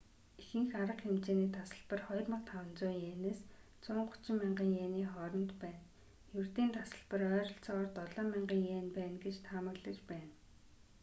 [0.41, 3.39] ихэнх арга хэмжээний тасалбар 2,500 иенээс
[3.83, 5.85] 130,000 иений хооронд байна
[6.39, 10.31] ердийн тасалбар ойролцоогоор 7,000 иен байна гэж таамаглаж байна